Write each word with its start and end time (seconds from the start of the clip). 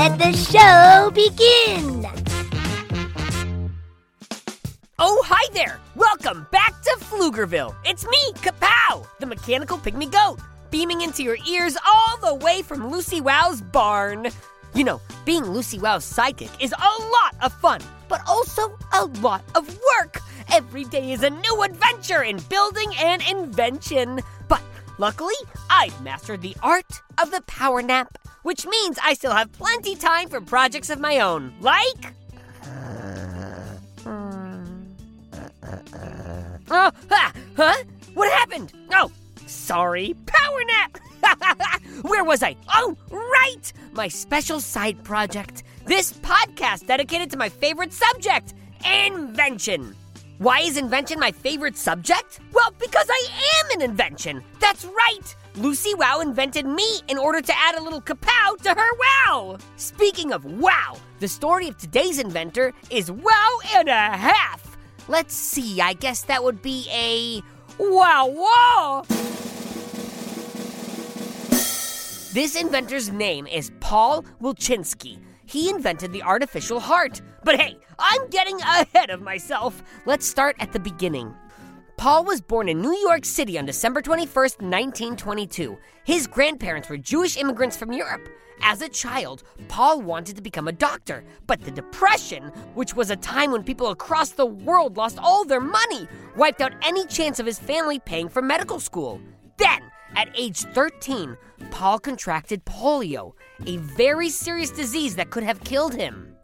Let 0.00 0.18
the 0.18 0.32
show 0.32 1.10
begin. 1.10 2.06
Oh, 4.98 5.22
hi 5.26 5.52
there. 5.52 5.78
Welcome 5.94 6.46
back 6.50 6.80
to 6.84 6.96
Pflugerville. 7.00 7.74
It's 7.84 8.06
me, 8.08 8.32
Kapow, 8.36 9.06
the 9.18 9.26
mechanical 9.26 9.76
pygmy 9.76 10.10
goat, 10.10 10.40
beaming 10.70 11.02
into 11.02 11.22
your 11.22 11.36
ears 11.46 11.76
all 11.86 12.16
the 12.16 12.34
way 12.42 12.62
from 12.62 12.90
Lucy 12.90 13.20
Wow's 13.20 13.60
barn. 13.60 14.28
You 14.72 14.84
know, 14.84 15.02
being 15.26 15.44
Lucy 15.44 15.78
Wow's 15.78 16.10
sidekick 16.10 16.62
is 16.62 16.72
a 16.72 17.02
lot 17.02 17.34
of 17.42 17.52
fun, 17.60 17.82
but 18.08 18.22
also 18.26 18.78
a 18.94 19.04
lot 19.20 19.44
of 19.54 19.68
work. 19.98 20.22
Every 20.50 20.84
day 20.84 21.12
is 21.12 21.22
a 21.22 21.28
new 21.28 21.62
adventure 21.62 22.22
in 22.22 22.38
building 22.48 22.90
and 23.02 23.20
invention. 23.30 24.20
But 24.48 24.62
luckily, 24.96 25.34
I've 25.68 26.00
mastered 26.00 26.40
the 26.40 26.56
art 26.62 27.02
of 27.18 27.30
the 27.30 27.42
power 27.42 27.82
nap, 27.82 28.16
which 28.42 28.66
means 28.66 28.98
I 29.02 29.14
still 29.14 29.32
have 29.32 29.52
plenty 29.52 29.96
time 29.96 30.28
for 30.28 30.40
projects 30.40 30.90
of 30.90 31.00
my 31.00 31.20
own, 31.20 31.54
like. 31.60 32.14
Oh, 36.72 36.90
huh? 37.56 37.76
What 38.14 38.32
happened? 38.32 38.72
Oh, 38.92 39.10
sorry. 39.46 40.14
Power 40.26 40.60
nap. 40.66 40.98
Where 42.02 42.24
was 42.24 42.42
I? 42.42 42.56
Oh, 42.74 42.96
right! 43.10 43.72
My 43.92 44.08
special 44.08 44.60
side 44.60 45.02
project. 45.04 45.64
This 45.84 46.12
podcast 46.12 46.86
dedicated 46.86 47.30
to 47.32 47.36
my 47.36 47.48
favorite 47.48 47.92
subject 47.92 48.54
invention. 48.84 49.94
Why 50.38 50.60
is 50.60 50.78
invention 50.78 51.20
my 51.20 51.32
favorite 51.32 51.76
subject? 51.76 52.40
Well, 52.52 52.72
because 52.78 53.06
I 53.10 53.28
am 53.60 53.80
an 53.80 53.90
invention. 53.90 54.42
That's 54.58 54.84
right. 54.86 55.34
Lucy 55.56 55.94
Wow 55.94 56.20
invented 56.20 56.64
me 56.64 57.00
in 57.08 57.18
order 57.18 57.40
to 57.40 57.52
add 57.56 57.74
a 57.76 57.82
little 57.82 58.00
kapow 58.00 58.56
to 58.62 58.70
her 58.70 58.88
wow. 59.26 59.58
Speaking 59.76 60.32
of 60.32 60.44
wow, 60.44 60.96
the 61.18 61.26
story 61.26 61.66
of 61.66 61.76
today's 61.76 62.18
inventor 62.20 62.72
is 62.88 63.10
wow 63.10 63.58
and 63.74 63.88
a 63.88 64.16
half. 64.16 64.78
Let's 65.08 65.34
see, 65.34 65.80
I 65.80 65.94
guess 65.94 66.22
that 66.22 66.44
would 66.44 66.62
be 66.62 66.86
a 66.92 67.42
wow 67.82 68.26
wow. 68.28 69.02
This 72.32 72.54
inventor's 72.54 73.10
name 73.10 73.48
is 73.48 73.72
Paul 73.80 74.24
Wilchinsky. 74.40 75.18
He 75.46 75.68
invented 75.68 76.12
the 76.12 76.22
artificial 76.22 76.78
heart. 76.78 77.20
But 77.42 77.60
hey, 77.60 77.76
I'm 77.98 78.28
getting 78.28 78.60
ahead 78.60 79.10
of 79.10 79.20
myself. 79.20 79.82
Let's 80.06 80.28
start 80.28 80.54
at 80.60 80.72
the 80.72 80.78
beginning. 80.78 81.34
Paul 82.00 82.24
was 82.24 82.40
born 82.40 82.70
in 82.70 82.80
New 82.80 82.96
York 82.96 83.26
City 83.26 83.58
on 83.58 83.66
December 83.66 84.00
21st, 84.00 84.62
1922. 84.62 85.76
His 86.04 86.26
grandparents 86.26 86.88
were 86.88 86.96
Jewish 86.96 87.36
immigrants 87.36 87.76
from 87.76 87.92
Europe. 87.92 88.26
As 88.62 88.80
a 88.80 88.88
child, 88.88 89.42
Paul 89.68 90.00
wanted 90.00 90.34
to 90.36 90.40
become 90.40 90.66
a 90.66 90.72
doctor, 90.72 91.22
but 91.46 91.60
the 91.60 91.70
Depression, 91.70 92.44
which 92.72 92.96
was 92.96 93.10
a 93.10 93.16
time 93.16 93.52
when 93.52 93.62
people 93.62 93.88
across 93.88 94.30
the 94.30 94.46
world 94.46 94.96
lost 94.96 95.18
all 95.18 95.44
their 95.44 95.60
money, 95.60 96.08
wiped 96.36 96.62
out 96.62 96.72
any 96.80 97.04
chance 97.04 97.38
of 97.38 97.44
his 97.44 97.58
family 97.58 97.98
paying 97.98 98.30
for 98.30 98.40
medical 98.40 98.80
school. 98.80 99.20
Then, 99.58 99.82
at 100.16 100.30
age 100.34 100.60
13, 100.60 101.36
Paul 101.70 101.98
contracted 101.98 102.64
polio, 102.64 103.34
a 103.66 103.76
very 103.76 104.30
serious 104.30 104.70
disease 104.70 105.16
that 105.16 105.28
could 105.28 105.42
have 105.42 105.62
killed 105.64 105.94
him. 105.94 106.34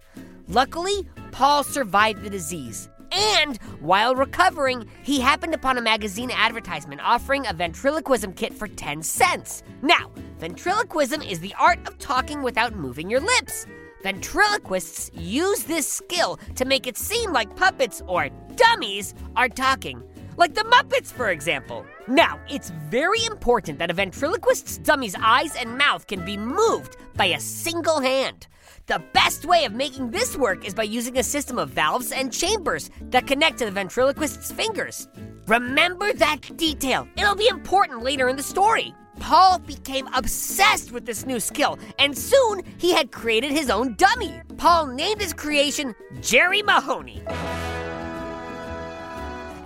Luckily, 0.49 1.09
Paul 1.33 1.65
survived 1.65 2.25
the 2.25 2.28
disease. 2.28 2.91
And 3.16 3.56
while 3.81 4.15
recovering, 4.15 4.87
he 5.03 5.21
happened 5.21 5.54
upon 5.54 5.78
a 5.78 5.82
magazine 5.82 6.31
advertisement 6.31 7.00
offering 7.03 7.47
a 7.47 7.54
ventriloquism 7.54 8.34
kit 8.34 8.53
for 8.53 8.69
10 8.69 9.03
cents. 9.03 9.62
Now, 9.81 10.10
ventriloquism 10.38 11.22
is 11.22 11.41
the 11.41 11.55
art 11.59 11.78
of 11.88 11.99
talking 11.99 12.43
without 12.43 12.75
moving 12.75 13.09
your 13.09 13.21
lips. 13.21 13.66
Ventriloquists 14.03 15.10
use 15.15 15.65
this 15.65 15.91
skill 15.91 16.38
to 16.56 16.66
make 16.66 16.87
it 16.87 16.99
seem 16.99 17.32
like 17.32 17.56
puppets 17.56 18.03
or 18.06 18.28
dummies 18.55 19.15
are 19.34 19.49
talking. 19.49 20.03
Like 20.39 20.55
the 20.55 20.65
Muppets, 20.65 21.11
for 21.11 21.31
example. 21.31 21.87
Now, 22.07 22.39
it's 22.49 22.71
very 22.91 23.25
important 23.25 23.79
that 23.79 23.91
a 23.91 23.95
ventriloquist's 23.95 24.77
dummy's 24.77 25.17
eyes 25.19 25.57
and 25.57 25.79
mouth 25.79 26.07
can 26.07 26.27
be 26.27 26.37
moved 26.37 26.99
by 27.17 27.27
a 27.27 27.41
single 27.41 28.01
hand. 28.01 28.47
The 28.87 29.03
best 29.15 29.47
way 29.47 29.65
of 29.65 29.73
making 29.73 30.11
this 30.11 30.37
work 30.37 30.67
is 30.67 30.75
by 30.75 30.83
using 30.83 31.19
a 31.19 31.23
system 31.23 31.59
of 31.59 31.71
valves 31.71 32.13
and 32.13 32.31
chambers 32.31 32.91
that 33.11 33.27
connect 33.27 33.59
to 33.59 33.65
the 33.65 33.71
ventriloquist's 33.71 34.53
fingers. 34.53 35.09
Remember 35.47 36.13
that 36.13 36.57
detail, 36.57 37.09
it'll 37.17 37.35
be 37.35 37.49
important 37.49 38.03
later 38.03 38.29
in 38.29 38.37
the 38.37 38.43
story. 38.43 38.95
Paul 39.19 39.59
became 39.61 40.07
obsessed 40.15 40.93
with 40.93 41.07
this 41.07 41.25
new 41.25 41.41
skill, 41.41 41.79
and 41.99 42.17
soon 42.17 42.61
he 42.77 42.93
had 42.93 43.11
created 43.11 43.53
his 43.53 43.71
own 43.71 43.95
dummy. 43.95 44.35
Paul 44.59 44.89
named 44.89 45.23
his 45.23 45.33
creation 45.33 45.95
Jerry 46.21 46.61
Mahoney 46.61 47.23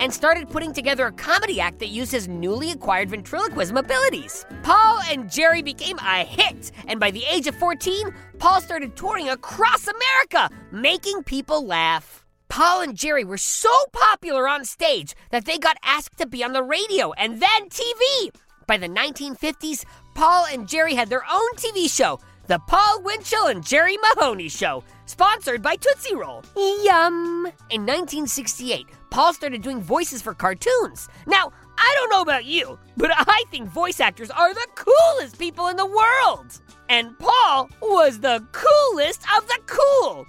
and 0.00 0.12
started 0.12 0.50
putting 0.50 0.72
together 0.72 1.06
a 1.06 1.12
comedy 1.12 1.60
act 1.60 1.78
that 1.78 1.88
used 1.88 2.10
his 2.10 2.26
newly 2.26 2.72
acquired 2.72 3.10
ventriloquism 3.10 3.76
abilities. 3.76 4.44
Paul 4.62 5.00
and 5.10 5.30
Jerry 5.30 5.62
became 5.62 5.98
a 5.98 6.24
hit, 6.24 6.72
and 6.88 6.98
by 6.98 7.10
the 7.10 7.24
age 7.30 7.46
of 7.46 7.54
14, 7.54 8.12
Paul 8.38 8.60
started 8.60 8.96
touring 8.96 9.28
across 9.28 9.86
America, 9.86 10.50
making 10.72 11.22
people 11.22 11.64
laugh. 11.64 12.24
Paul 12.48 12.80
and 12.80 12.96
Jerry 12.96 13.24
were 13.24 13.38
so 13.38 13.70
popular 13.92 14.48
on 14.48 14.64
stage 14.64 15.14
that 15.30 15.44
they 15.44 15.58
got 15.58 15.76
asked 15.84 16.18
to 16.18 16.26
be 16.26 16.42
on 16.42 16.52
the 16.52 16.64
radio 16.64 17.12
and 17.12 17.40
then 17.40 17.68
TV. 17.68 18.30
By 18.66 18.76
the 18.76 18.88
1950s, 18.88 19.84
Paul 20.14 20.46
and 20.46 20.68
Jerry 20.68 20.94
had 20.94 21.10
their 21.10 21.24
own 21.30 21.50
TV 21.56 21.88
show, 21.88 22.18
The 22.50 22.58
Paul 22.58 23.02
Winchell 23.02 23.46
and 23.46 23.64
Jerry 23.64 23.96
Mahoney 23.98 24.48
Show, 24.48 24.82
sponsored 25.06 25.62
by 25.62 25.76
Tootsie 25.76 26.16
Roll. 26.16 26.42
Yum! 26.56 27.46
In 27.70 27.82
1968, 27.82 28.88
Paul 29.10 29.32
started 29.32 29.62
doing 29.62 29.80
voices 29.80 30.20
for 30.20 30.34
cartoons. 30.34 31.08
Now, 31.28 31.52
I 31.78 31.94
don't 31.96 32.10
know 32.10 32.22
about 32.22 32.46
you, 32.46 32.76
but 32.96 33.12
I 33.14 33.44
think 33.52 33.68
voice 33.68 34.00
actors 34.00 34.32
are 34.32 34.52
the 34.52 34.66
coolest 34.74 35.38
people 35.38 35.68
in 35.68 35.76
the 35.76 35.86
world. 35.86 36.60
And 36.88 37.16
Paul 37.20 37.70
was 37.80 38.18
the 38.18 38.44
coolest 38.50 39.22
of 39.36 39.46
the 39.46 39.60
cool. 39.66 40.26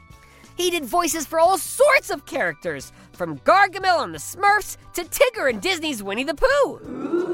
He 0.56 0.70
did 0.70 0.86
voices 0.86 1.26
for 1.26 1.40
all 1.40 1.58
sorts 1.58 2.12
of 2.12 2.28
characters, 2.28 2.92
from 3.14 3.40
Gargamel 3.40 4.04
and 4.04 4.14
the 4.14 4.20
Smurfs 4.20 4.78
to 4.94 5.06
Tigger 5.06 5.50
and 5.50 5.60
Disney's 5.60 6.04
Winnie 6.04 6.24
the 6.24 6.36
Pooh. 6.36 7.31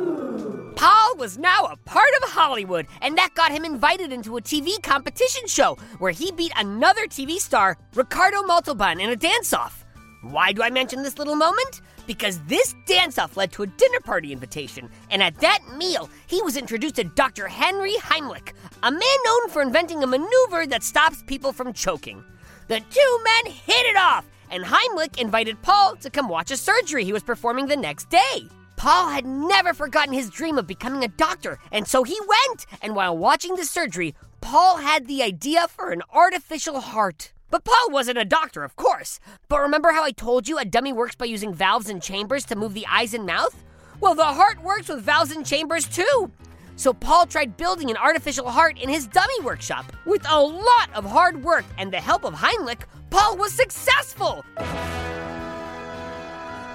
Paul 0.78 1.18
was 1.18 1.40
now 1.40 1.64
a 1.64 1.76
part 1.76 2.12
of 2.22 2.30
Hollywood, 2.30 2.86
and 3.02 3.18
that 3.18 3.34
got 3.34 3.52
him 3.52 3.66
invited 3.66 4.14
into 4.14 4.38
a 4.38 4.42
TV 4.42 4.80
competition 4.84 5.48
show 5.48 5.76
where 5.98 6.12
he 6.12 6.32
beat 6.32 6.52
another 6.56 7.08
TV 7.08 7.38
star, 7.38 7.80
Ricardo 7.96 8.44
Montalban, 8.44 9.00
in 9.00 9.10
a 9.10 9.16
dance 9.16 9.54
off. 9.54 9.84
Why 10.22 10.52
do 10.52 10.62
I 10.62 10.70
mention 10.70 11.02
this 11.02 11.18
little 11.18 11.36
moment? 11.36 11.82
Because 12.06 12.40
this 12.44 12.76
dance 12.86 13.18
off 13.18 13.36
led 13.36 13.52
to 13.54 13.64
a 13.64 13.68
dinner 13.68 14.00
party 14.02 14.32
invitation, 14.32 14.88
and 15.10 15.24
at 15.24 15.40
that 15.40 15.62
meal, 15.76 16.12
he 16.28 16.44
was 16.44 16.56
introduced 16.56 16.98
to 16.98 17.06
Dr. 17.06 17.48
Henry 17.48 17.96
Heimlich, 17.96 18.54
a 18.84 18.92
man 18.92 19.18
known 19.26 19.50
for 19.50 19.64
inventing 19.64 20.04
a 20.04 20.08
maneuver 20.08 20.68
that 20.68 20.84
stops 20.84 21.24
people 21.26 21.54
from 21.54 21.74
choking. 21.74 22.24
The 22.68 22.82
two 22.82 23.20
men 23.24 23.52
hit 23.52 23.88
it 23.88 23.98
off, 23.98 24.30
and 24.52 24.64
Heimlich 24.64 25.20
invited 25.20 25.60
Paul 25.64 25.96
to 25.96 26.12
come 26.12 26.30
watch 26.30 26.52
a 26.52 26.58
surgery 26.58 27.04
he 27.04 27.14
was 27.14 27.24
performing 27.24 27.66
the 27.66 27.76
next 27.76 28.12
day. 28.12 28.48
Paul 28.78 29.10
had 29.10 29.26
never 29.26 29.74
forgotten 29.74 30.14
his 30.14 30.30
dream 30.30 30.58
of 30.58 30.68
becoming 30.68 31.04
a 31.04 31.08
doctor, 31.10 31.58
and 31.72 31.88
so 31.88 32.04
he 32.04 32.18
went. 32.20 32.66
And 32.82 32.96
while 32.96 33.18
watching 33.18 33.56
the 33.56 33.66
surgery, 33.66 34.16
Paul 34.40 34.78
had 34.78 35.08
the 35.08 35.24
idea 35.24 35.68
for 35.68 35.92
an 35.92 36.04
artificial 36.14 36.80
heart. 36.80 37.34
But 37.50 37.64
Paul 37.64 37.90
wasn't 37.90 38.20
a 38.20 38.26
doctor, 38.26 38.64
of 38.64 38.76
course. 38.76 39.20
But 39.50 39.62
remember 39.62 39.92
how 39.92 40.04
I 40.04 40.12
told 40.12 40.48
you 40.48 40.60
a 40.60 40.66
dummy 40.66 40.94
works 40.94 41.16
by 41.16 41.26
using 41.26 41.54
valves 41.54 41.90
and 41.90 42.04
chambers 42.04 42.46
to 42.46 42.56
move 42.56 42.76
the 42.76 42.86
eyes 42.88 43.14
and 43.16 43.26
mouth? 43.26 43.64
Well, 44.00 44.14
the 44.14 44.26
heart 44.26 44.62
works 44.62 44.90
with 44.90 45.02
valves 45.02 45.32
and 45.32 45.46
chambers 45.46 45.88
too. 45.88 46.32
So 46.76 46.94
Paul 46.94 47.26
tried 47.26 47.58
building 47.58 47.90
an 47.90 47.98
artificial 47.98 48.48
heart 48.48 48.80
in 48.80 48.90
his 48.90 49.08
dummy 49.08 49.40
workshop. 49.42 49.92
With 50.06 50.24
a 50.30 50.40
lot 50.40 50.94
of 50.94 51.04
hard 51.04 51.44
work 51.44 51.66
and 51.80 51.92
the 51.92 52.00
help 52.00 52.24
of 52.24 52.36
Heimlich, 52.36 52.84
Paul 53.10 53.38
was 53.38 53.54
successful. 53.54 54.46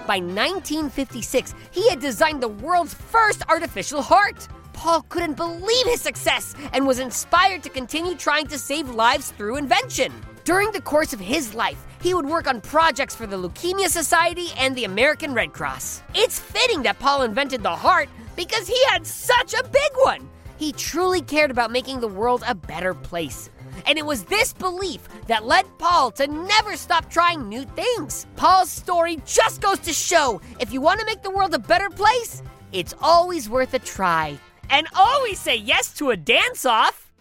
By 0.06 0.18
1956, 0.18 1.54
he 1.70 1.88
had 1.88 2.00
designed 2.00 2.42
the 2.42 2.48
world's 2.48 2.92
first 2.92 3.44
artificial 3.48 4.02
heart. 4.02 4.48
Paul 4.72 5.02
couldn't 5.08 5.36
believe 5.36 5.86
his 5.86 6.00
success 6.00 6.56
and 6.72 6.86
was 6.86 6.98
inspired 6.98 7.62
to 7.62 7.70
continue 7.70 8.16
trying 8.16 8.48
to 8.48 8.58
save 8.58 8.90
lives 8.90 9.30
through 9.30 9.58
invention. 9.58 10.12
During 10.44 10.72
the 10.72 10.80
course 10.80 11.12
of 11.12 11.20
his 11.20 11.54
life, 11.54 11.86
he 12.00 12.14
would 12.14 12.26
work 12.26 12.48
on 12.48 12.60
projects 12.60 13.14
for 13.14 13.28
the 13.28 13.36
Leukemia 13.36 13.88
Society 13.88 14.48
and 14.58 14.74
the 14.74 14.84
American 14.84 15.34
Red 15.34 15.52
Cross. 15.52 16.02
It's 16.16 16.40
fitting 16.40 16.82
that 16.82 16.98
Paul 16.98 17.22
invented 17.22 17.62
the 17.62 17.76
heart 17.76 18.08
because 18.34 18.66
he 18.66 18.84
had 18.86 19.06
such 19.06 19.54
a 19.54 19.62
big 19.62 19.92
one. 20.02 20.28
He 20.56 20.72
truly 20.72 21.22
cared 21.22 21.52
about 21.52 21.70
making 21.70 22.00
the 22.00 22.08
world 22.08 22.42
a 22.46 22.56
better 22.56 22.92
place. 22.92 23.50
And 23.86 23.98
it 23.98 24.06
was 24.06 24.24
this 24.24 24.52
belief 24.52 25.08
that 25.26 25.44
led 25.44 25.66
Paul 25.78 26.10
to 26.12 26.26
never 26.26 26.76
stop 26.76 27.10
trying 27.10 27.48
new 27.48 27.64
things. 27.64 28.26
Paul's 28.36 28.70
story 28.70 29.18
just 29.26 29.60
goes 29.60 29.78
to 29.80 29.92
show 29.92 30.40
if 30.60 30.72
you 30.72 30.80
want 30.80 31.00
to 31.00 31.06
make 31.06 31.22
the 31.22 31.30
world 31.30 31.54
a 31.54 31.58
better 31.58 31.90
place, 31.90 32.42
it's 32.72 32.94
always 33.00 33.48
worth 33.48 33.74
a 33.74 33.78
try. 33.78 34.38
And 34.70 34.86
always 34.94 35.38
say 35.38 35.56
yes 35.56 35.92
to 35.94 36.10
a 36.10 36.16
dance 36.16 36.64
off. 36.64 37.12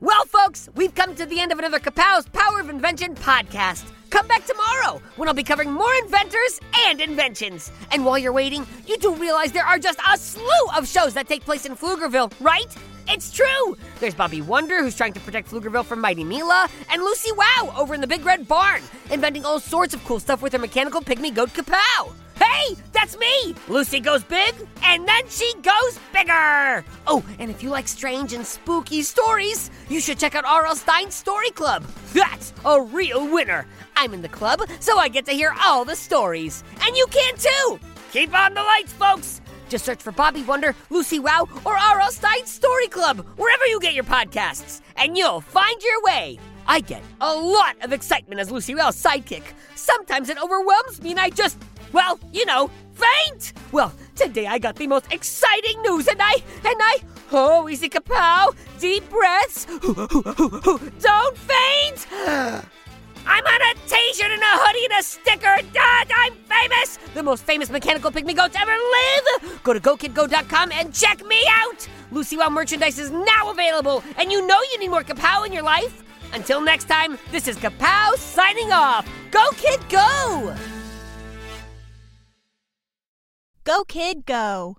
Well, 0.00 0.24
folks, 0.24 0.68
we've 0.76 0.94
come 0.94 1.14
to 1.16 1.26
the 1.26 1.40
end 1.40 1.52
of 1.52 1.58
another 1.58 1.78
Kapow's 1.78 2.26
Power 2.28 2.60
of 2.60 2.70
Invention 2.70 3.14
podcast. 3.14 3.90
Come 4.10 4.26
back 4.26 4.44
tomorrow 4.44 5.00
when 5.16 5.28
I'll 5.28 5.34
be 5.34 5.44
covering 5.44 5.72
more 5.72 5.92
inventors 6.02 6.60
and 6.86 7.00
inventions. 7.00 7.70
And 7.92 8.04
while 8.04 8.18
you're 8.18 8.32
waiting, 8.32 8.66
you 8.86 8.96
do 8.98 9.14
realize 9.14 9.52
there 9.52 9.64
are 9.64 9.78
just 9.78 10.00
a 10.10 10.16
slew 10.18 10.66
of 10.76 10.88
shows 10.88 11.14
that 11.14 11.28
take 11.28 11.44
place 11.44 11.64
in 11.64 11.76
Pflugerville, 11.76 12.32
right? 12.40 12.74
It's 13.12 13.32
true! 13.32 13.76
There's 13.98 14.14
Bobby 14.14 14.40
Wonder, 14.40 14.84
who's 14.84 14.94
trying 14.94 15.14
to 15.14 15.20
protect 15.20 15.50
Pflugerville 15.50 15.84
from 15.84 16.00
Mighty 16.00 16.22
Mila, 16.22 16.68
and 16.92 17.02
Lucy 17.02 17.32
Wow 17.32 17.74
over 17.76 17.92
in 17.92 18.00
the 18.00 18.06
Big 18.06 18.24
Red 18.24 18.46
Barn, 18.46 18.82
inventing 19.10 19.44
all 19.44 19.58
sorts 19.58 19.94
of 19.94 20.04
cool 20.04 20.20
stuff 20.20 20.42
with 20.42 20.52
her 20.52 20.60
mechanical 20.60 21.00
pygmy 21.00 21.34
goat 21.34 21.50
Kapow. 21.50 22.12
Hey, 22.36 22.76
that's 22.92 23.18
me! 23.18 23.56
Lucy 23.66 23.98
goes 23.98 24.22
big, 24.22 24.54
and 24.84 25.08
then 25.08 25.28
she 25.28 25.52
goes 25.54 25.98
bigger! 26.12 26.84
Oh, 27.08 27.24
and 27.40 27.50
if 27.50 27.64
you 27.64 27.70
like 27.70 27.88
strange 27.88 28.32
and 28.32 28.46
spooky 28.46 29.02
stories, 29.02 29.72
you 29.88 30.00
should 30.00 30.20
check 30.20 30.36
out 30.36 30.44
R.L. 30.44 30.76
Stine's 30.76 31.16
Story 31.16 31.50
Club. 31.50 31.84
That's 32.14 32.52
a 32.64 32.80
real 32.80 33.28
winner! 33.28 33.66
I'm 33.96 34.14
in 34.14 34.22
the 34.22 34.28
club, 34.28 34.60
so 34.78 34.98
I 34.98 35.08
get 35.08 35.26
to 35.26 35.32
hear 35.32 35.52
all 35.60 35.84
the 35.84 35.96
stories. 35.96 36.62
And 36.86 36.96
you 36.96 37.06
can 37.10 37.34
too! 37.36 37.80
Keep 38.12 38.32
on 38.38 38.54
the 38.54 38.62
lights, 38.62 38.92
folks! 38.92 39.40
Just 39.70 39.84
search 39.84 40.02
for 40.02 40.10
Bobby 40.10 40.42
Wonder, 40.42 40.74
Lucy 40.90 41.20
Wow, 41.20 41.48
or 41.64 41.78
R.L. 41.78 42.10
Stine's 42.10 42.50
Story 42.50 42.88
Club, 42.88 43.24
wherever 43.36 43.64
you 43.66 43.78
get 43.78 43.94
your 43.94 44.04
podcasts, 44.04 44.80
and 44.96 45.16
you'll 45.16 45.40
find 45.40 45.80
your 45.80 46.02
way. 46.02 46.40
I 46.66 46.80
get 46.80 47.02
a 47.20 47.32
lot 47.32 47.76
of 47.80 47.92
excitement 47.92 48.40
as 48.40 48.50
Lucy 48.50 48.74
Wow's 48.74 49.00
sidekick. 49.00 49.44
Sometimes 49.76 50.28
it 50.28 50.42
overwhelms 50.42 51.00
me 51.00 51.12
and 51.12 51.20
I 51.20 51.30
just 51.30 51.56
well, 51.92 52.18
you 52.32 52.46
know, 52.46 52.70
faint! 52.92 53.52
Well, 53.72 53.92
today 54.14 54.46
I 54.46 54.58
got 54.58 54.76
the 54.76 54.86
most 54.86 55.12
exciting 55.12 55.80
news 55.82 56.06
and 56.06 56.20
I, 56.20 56.34
and 56.64 56.76
I, 56.80 56.98
oh, 57.32 57.68
easy 57.68 57.88
kapow, 57.88 58.54
deep 58.78 59.08
breaths, 59.10 59.64
don't 61.00 61.36
faint! 61.36 62.64
I'm 63.40 63.54
on 63.54 63.76
a 63.76 63.88
t-shirt 63.88 64.30
and 64.30 64.42
a 64.42 64.46
hoodie 64.46 64.84
and 64.84 65.00
a 65.00 65.02
sticker. 65.02 65.56
Dad, 65.72 66.10
I'm 66.14 66.34
famous! 66.34 66.98
The 67.14 67.22
most 67.22 67.44
famous 67.44 67.70
mechanical 67.70 68.10
pygmy 68.10 68.36
goat 68.36 68.52
to 68.52 68.60
ever 68.60 68.72
live! 68.72 69.62
Go 69.62 69.72
to 69.72 69.80
GoKidGo.com 69.80 70.72
and 70.72 70.92
check 70.92 71.24
me 71.26 71.42
out! 71.48 71.88
Lucy 72.12 72.36
Wow 72.36 72.50
merchandise 72.50 72.98
is 72.98 73.10
now 73.10 73.50
available, 73.50 74.02
and 74.18 74.30
you 74.30 74.46
know 74.46 74.60
you 74.72 74.78
need 74.78 74.88
more 74.88 75.02
kapow 75.04 75.46
in 75.46 75.52
your 75.52 75.62
life. 75.62 76.02
Until 76.32 76.60
next 76.60 76.84
time, 76.84 77.18
this 77.32 77.48
is 77.48 77.56
Kapow 77.56 78.14
signing 78.16 78.72
off. 78.72 79.08
Go 79.30 79.50
Kid 79.52 79.80
Go! 79.88 80.54
Go, 83.64 83.84
kid, 83.84 84.26
go. 84.26 84.78